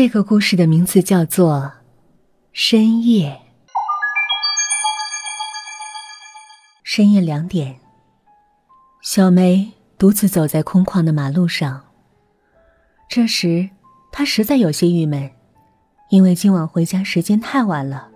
[0.00, 1.56] 这个故事的名字叫做
[2.52, 3.30] 《深夜》。
[6.84, 7.80] 深夜两点，
[9.02, 11.84] 小梅独自走在空旷的马路上。
[13.08, 13.70] 这时，
[14.12, 15.32] 她实在有些郁闷，
[16.10, 18.08] 因为今晚回家时间太晚了，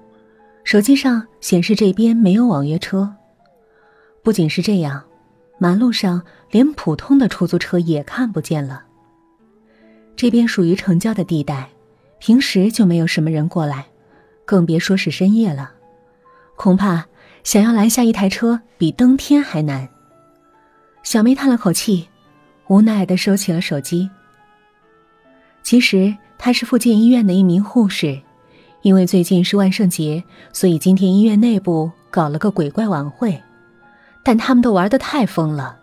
[0.63, 3.17] 手机上显示这边没有网约车。
[4.23, 5.03] 不仅是这样，
[5.59, 6.23] 马路上
[6.53, 8.85] 连普通的出租车也看不见了。
[10.15, 11.71] 这边属于城郊的地带，
[12.25, 13.87] 平时就没有什么人过来，
[14.45, 15.73] 更别说是深夜了。
[16.55, 17.05] 恐怕
[17.43, 19.89] 想要拦下一台车比登天还难。
[21.03, 22.07] 小梅叹了口气，
[22.69, 24.09] 无奈的收起了手机。
[25.65, 28.23] 其实她是附近医院的一名护士，
[28.83, 33.43] 因为最近是万圣节，所以今天医院内部搞了个鬼怪晚会，
[34.23, 35.77] 但他们都玩的太疯了，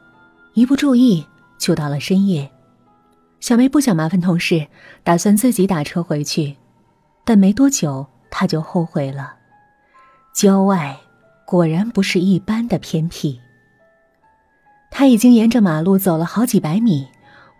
[0.53, 1.25] 一不注意
[1.57, 2.49] 就到了深夜。
[3.39, 4.67] 小梅不想麻烦同事，
[5.03, 6.57] 打算自己打车回去，
[7.23, 9.35] 但没多久她就后悔了。
[10.33, 10.97] 郊外
[11.45, 13.39] 果然不是一般的偏僻。
[14.91, 17.07] 她已经沿着马路走了好几百米，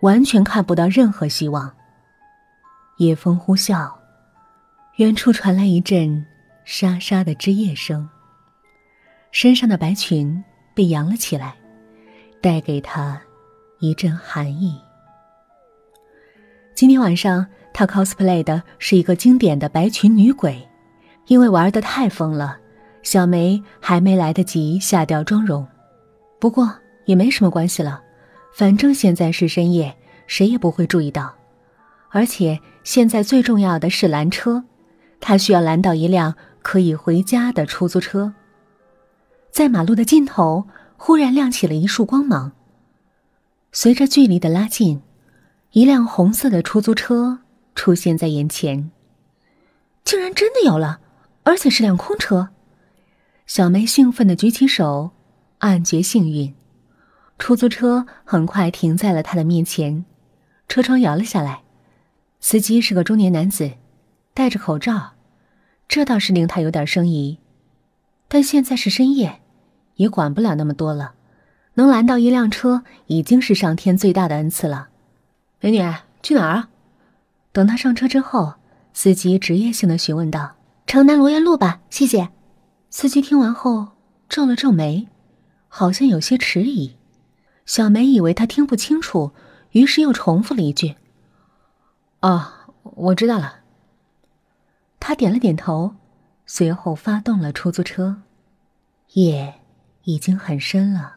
[0.00, 1.74] 完全看不到任何希望。
[2.98, 3.90] 夜风呼啸，
[4.96, 6.26] 远处传来一阵
[6.64, 8.08] 沙沙的枝叶声。
[9.32, 11.56] 身上的白裙被扬了起来，
[12.42, 13.20] 带给她
[13.78, 14.78] 一阵寒意。
[16.80, 20.66] 今天晚上，她 cosplay 的是一个经典的白裙女鬼。
[21.26, 22.56] 因为玩的太疯了，
[23.02, 25.68] 小梅还没来得及下掉妆容。
[26.38, 28.02] 不过也没什么关系了，
[28.54, 29.94] 反正现在是深夜，
[30.26, 31.34] 谁也不会注意到。
[32.08, 34.64] 而且现在最重要的是拦车，
[35.20, 38.32] 她需要拦到一辆可以回家的出租车。
[39.50, 40.64] 在马路的尽头，
[40.96, 42.52] 忽然亮起了一束光芒。
[43.70, 45.02] 随着距离的拉近。
[45.72, 47.38] 一辆红色的出租车
[47.76, 48.90] 出现在眼前，
[50.02, 50.98] 竟然真的有了，
[51.44, 52.48] 而且是辆空车。
[53.46, 55.12] 小梅兴奋的举起手，
[55.58, 56.52] 暗觉幸运。
[57.38, 60.04] 出租车很快停在了她的面前，
[60.66, 61.62] 车窗摇了下来。
[62.40, 63.70] 司机是个中年男子，
[64.34, 65.12] 戴着口罩，
[65.86, 67.38] 这倒是令他有点生疑。
[68.26, 69.40] 但现在是深夜，
[69.94, 71.14] 也管不了那么多了，
[71.74, 74.88] 能拦到一辆车已经是上天最大的恩赐了。
[75.60, 75.78] 美女，
[76.22, 76.68] 去哪儿啊？
[77.52, 78.54] 等他上车之后，
[78.94, 80.56] 司机职业性的询问道
[80.86, 82.30] ：“城南罗源路吧，谢谢。”
[82.88, 83.88] 司机听完后
[84.28, 85.06] 皱了皱眉，
[85.68, 86.96] 好像有些迟疑。
[87.66, 89.32] 小梅以为他听不清楚，
[89.72, 90.96] 于是又重复了一句
[92.22, 93.60] ：“哦，我知道了。”
[94.98, 95.94] 他点了点头，
[96.46, 98.22] 随后发动了出租车。
[99.12, 99.60] 夜
[100.04, 101.16] 已经很深了，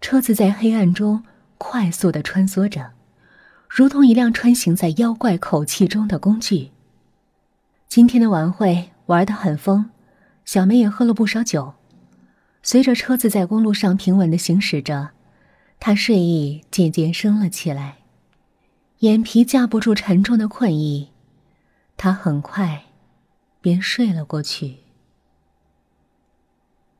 [0.00, 1.22] 车子在黑暗中
[1.58, 2.95] 快速的穿梭着。
[3.68, 6.70] 如同一辆穿行在妖怪口气中的工具。
[7.88, 9.90] 今天的晚会玩得很疯，
[10.44, 11.74] 小梅也喝了不少酒。
[12.62, 15.10] 随着车子在公路上平稳的行驶着，
[15.78, 17.98] 她睡意渐渐升了起来，
[19.00, 21.10] 眼皮架不住沉重的困意，
[21.96, 22.86] 她很快
[23.60, 24.78] 便睡了过去。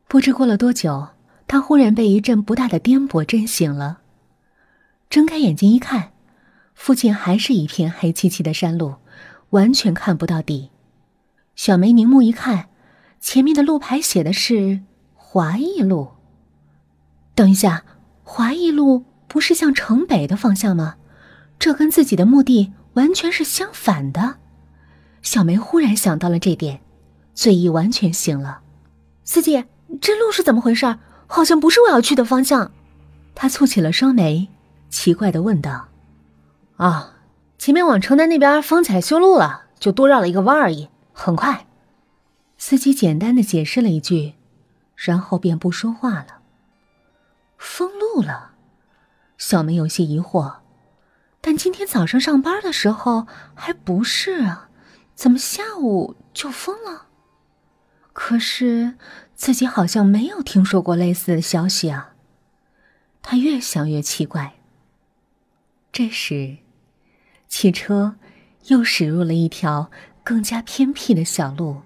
[0.07, 1.09] 不知过了多久，
[1.49, 4.01] 她忽然被一阵不大的颠簸震醒了，
[5.11, 6.13] 睁开眼睛一看。
[6.77, 8.95] 附近还是一片黑漆漆的山路，
[9.51, 10.71] 完全看不到底。
[11.57, 12.69] 小梅凝目一看，
[13.19, 14.83] 前面的路牌写的是
[15.15, 16.11] 华义路。
[17.35, 17.83] 等一下，
[18.23, 20.97] 华义路不是向城北的方向吗？
[21.59, 24.37] 这跟自己的目的完全是相反的。
[25.23, 26.81] 小梅忽然想到了这点，
[27.35, 28.61] 醉意完全醒了。
[29.25, 29.65] 司机，
[30.01, 30.99] 这路是怎么回事？
[31.27, 32.71] 好像不是我要去的方向。
[33.35, 34.47] 她蹙起了双眉，
[34.91, 35.89] 奇怪的问道。
[36.77, 37.15] 啊，
[37.57, 41.67] 前面往城南那边封起来修路了，就多绕了一个弯而已，很快。
[42.59, 44.35] 司机简单的解释了一句，
[44.95, 46.43] 然后便不说话了。
[47.57, 48.53] 封路了，
[49.39, 50.57] 小梅有些疑惑，
[51.41, 54.69] 但今天早上上班的时候还不是啊，
[55.15, 57.07] 怎么下午就封了？
[58.13, 58.97] 可是
[59.35, 62.15] 自己好像没有听说过类似的消息啊。
[63.23, 64.55] 她越想越奇怪。
[65.91, 66.59] 这时。
[67.59, 68.17] 汽车
[68.67, 69.91] 又驶入了一条
[70.23, 71.81] 更加偏僻的小路，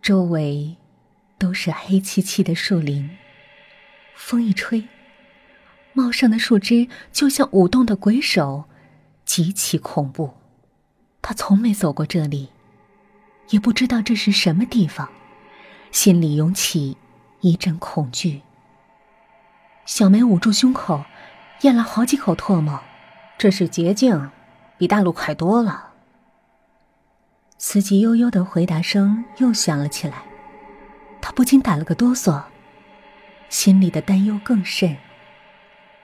[0.00, 0.78] 周围
[1.36, 3.10] 都是黑漆漆的树林。
[4.16, 4.88] 风一吹，
[5.92, 8.64] 茂盛的树枝就像舞动的鬼手，
[9.26, 10.32] 极其恐怖。
[11.20, 12.48] 他从没走过这里，
[13.50, 15.10] 也不知道这是什么地方，
[15.90, 16.96] 心里涌起
[17.42, 18.40] 一阵恐惧。
[19.84, 21.04] 小梅捂住胸口，
[21.60, 22.80] 咽了好几口唾沫。
[23.36, 24.30] 这是捷径。
[24.76, 25.92] 比大陆快多了，
[27.58, 30.24] 司机悠悠的回答声又响了起来，
[31.20, 32.42] 他不禁打了个哆嗦，
[33.48, 34.96] 心里的担忧更甚。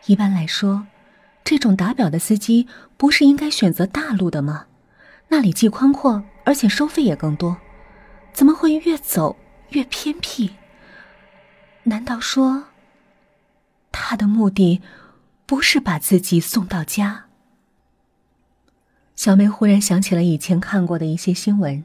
[0.07, 0.87] 一般来说，
[1.43, 4.67] 这种打表的司机不是应该选择大路的吗？
[5.29, 7.57] 那里既宽阔，而且收费也更多，
[8.33, 9.37] 怎么会越走
[9.71, 10.53] 越偏僻？
[11.83, 12.65] 难道说，
[13.91, 14.81] 他的目的
[15.45, 17.27] 不是把自己送到家？
[19.21, 21.85] 小梅忽然想起了以前看过的一些新闻：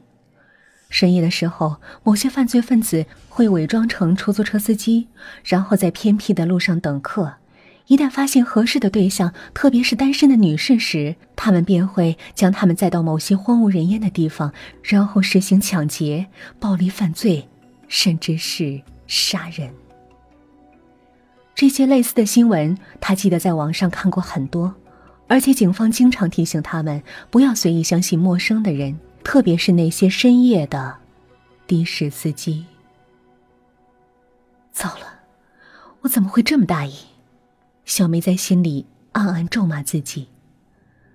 [0.88, 5.08] 深夜的时候，某些犯罪分子会伪装成出租车司机，
[5.44, 7.34] 然后在偏僻的路上等客。
[7.88, 14.50] 一旦发现合适的对象，特别是单身的女士时，他们便会将他们载到某些荒无人烟的地方，
[14.82, 16.26] 然后实行抢劫、
[16.58, 17.46] 暴力犯罪，
[17.86, 19.68] 甚至是杀人。
[21.54, 24.74] 这些类似的新闻，他记得在网上看过很多。
[25.28, 30.96] 而且警方经常提醒他们不要随意相信陌生的人，特别是那些深夜的
[31.66, 32.64] 的士司机。
[34.72, 35.20] 糟了，
[36.02, 36.94] 我怎么会这么大意？
[37.84, 40.28] 小梅在心里暗暗咒骂自己。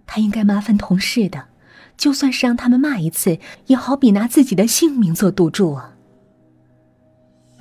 [0.05, 1.45] 她应该麻烦同事的，
[1.95, 5.95] 就算是让他们骂一次，也好比拿自己的性命做赌注啊。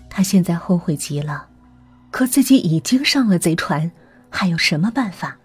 [0.08, 1.48] 她现在后悔极了，
[2.10, 3.92] 可自己已经上了贼船，
[4.28, 5.38] 还有什么办法？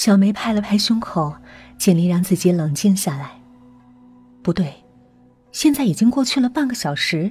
[0.00, 1.36] 小梅拍了拍胸口，
[1.76, 3.32] 尽力让自己冷静下来。
[4.40, 4.82] 不对，
[5.52, 7.30] 现在已经过去了半个小时，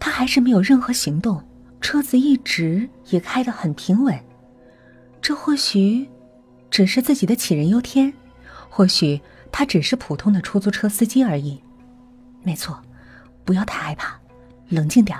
[0.00, 1.40] 她还是没有任何行动，
[1.80, 4.18] 车子一直也开得很平稳。
[5.22, 6.08] 这或许
[6.68, 8.12] 只是自己的杞人忧天，
[8.68, 9.20] 或许
[9.52, 11.62] 他只是普通的出租车司机而已。
[12.42, 12.82] 没错，
[13.44, 14.18] 不要太害怕，
[14.70, 15.16] 冷静点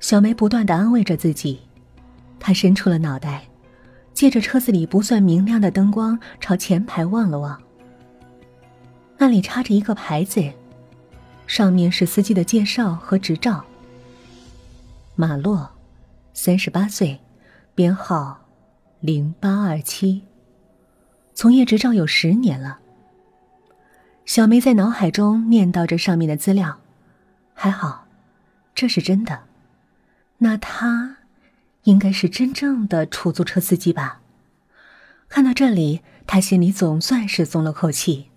[0.00, 1.60] 小梅不断的安慰着自己，
[2.40, 3.44] 她伸出了脑袋。
[4.12, 7.60] 借着车子里不算明亮的灯光，朝前排望了望。
[9.16, 10.42] 那里插着一个牌子，
[11.46, 13.64] 上面是司机的介绍和执照。
[15.14, 15.70] 马洛，
[16.34, 17.20] 三十八岁，
[17.74, 18.40] 编号
[19.00, 20.22] 零八二七，
[21.34, 22.78] 从业执照有十年了。
[24.26, 26.78] 小梅在脑海中念叨着上面的资料，
[27.54, 28.06] 还好，
[28.74, 29.40] 这是真的。
[30.38, 31.16] 那他。
[31.90, 34.20] 应该是真正的出租车司机吧？
[35.28, 38.30] 看到这里，他心里总算是松了口气。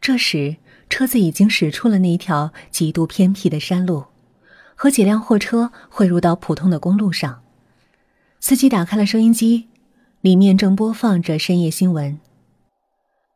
[0.00, 0.56] 这时，
[0.88, 4.06] 车子已经驶出了那一条极度偏僻的山路，
[4.74, 7.40] 和几辆货车汇入到普通的公路上。
[8.40, 9.68] 司机打开了收音机，
[10.20, 12.18] 里面正播放着深夜新闻。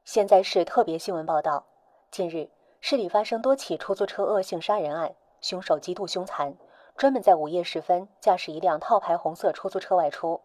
[0.05, 1.67] 现在是特别新闻报道：
[2.11, 2.49] 近日，
[2.81, 6.55] 市里发生多起出租车恶性杀人案，凶手极度凶残。
[6.97, 10.41] 专门在午夜时分驾驶一辆套牌红色出租车外出，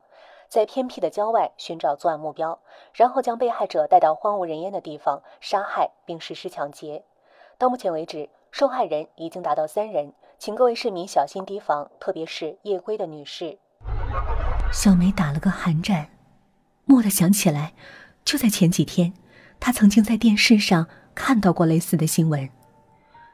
[0.48, 2.60] 在偏僻的郊外寻找作案目标，
[2.92, 7.04] 然后将被害者带到荒无人烟的地方杀害并实施抢劫。
[7.60, 13.60] 到目前为止，受害人已经达到三人，请各位市民小心提防，特别是夜归的女士。
[14.74, 16.10] 小梅打了个寒战，
[16.88, 17.74] 蓦地想起来，
[18.26, 19.14] 就在前几天，
[19.60, 22.50] 她曾经在电视上看到过类似的新闻。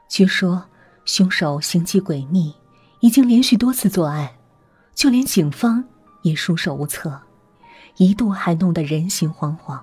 [0.06, 0.64] 据说
[1.06, 2.54] 凶手行迹诡秘。
[3.00, 4.30] 已经连续多次作案，
[4.94, 5.84] 就连警方
[6.22, 7.20] 也束手无策，
[7.96, 9.80] 一度还弄得人心惶惶。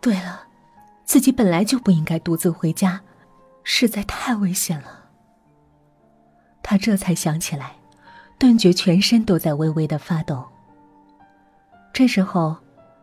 [0.00, 0.42] 对了，
[1.04, 3.00] 自己本来就不应该独自回家，
[3.62, 5.04] 实在太危险了。
[6.62, 7.76] 他这才想起来，
[8.38, 10.44] 顿觉全身都在微微的发抖。
[11.92, 12.56] 这时候，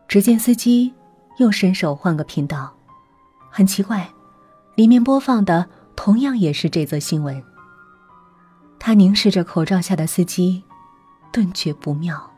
[0.06, 0.92] 只见司机
[1.38, 2.72] 又伸手换个频道，
[3.50, 4.08] 很奇怪，
[4.76, 7.42] 里面播放的同样也是这则新闻。
[8.84, 10.64] 他凝视着口罩下的司机，
[11.30, 12.32] 顿觉不妙。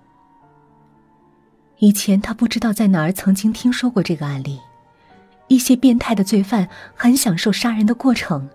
[1.78, 4.60] 以前他不知道在哪儿曾经听说过这个案例：
[5.48, 8.46] 一些变态的罪犯很享受杀人的过程，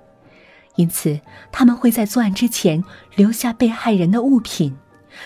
[0.76, 1.20] 因此
[1.52, 2.84] 他们会在作案之前
[3.16, 4.78] 留下被害人的物品，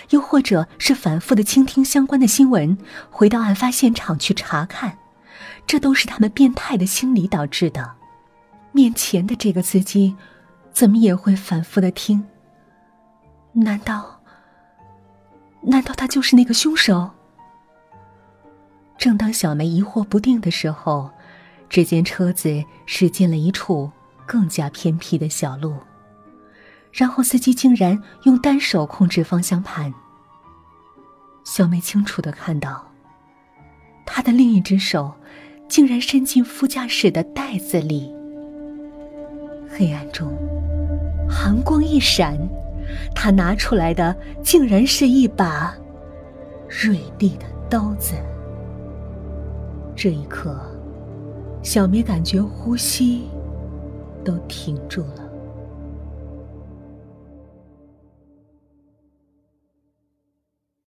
[0.08, 2.78] 又或者是反复的倾听相关的新闻，
[3.10, 4.96] 回到案发现场去查看。
[5.66, 7.92] 这都是他们变态的心理导致的。
[8.72, 10.16] 面前的这个司机，
[10.72, 12.24] 怎么也会反复的听？
[13.54, 14.20] 难道？
[15.62, 17.08] 难道他就是那个凶手？
[18.98, 21.08] 正当小梅疑惑不定的时候，
[21.68, 23.90] 只见车子驶进了一处
[24.26, 25.76] 更加偏僻的小路，
[26.92, 29.94] 然后司机竟然用单手控制方向盘。
[31.44, 32.90] 小梅清楚的看到，
[34.04, 35.14] 他的另一只手
[35.68, 38.12] 竟然伸进副驾驶的袋子里。
[39.70, 40.36] 黑暗中，
[41.30, 42.36] 寒光一闪。
[43.14, 45.74] 他拿出来的竟然是一把
[46.68, 48.14] 锐利的刀子。
[49.96, 50.56] 这一刻，
[51.62, 53.28] 小梅感觉呼吸
[54.24, 55.23] 都停住了。